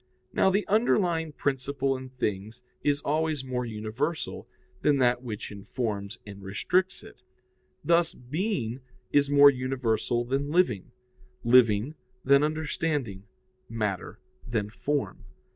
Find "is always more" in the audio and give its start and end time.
2.81-3.67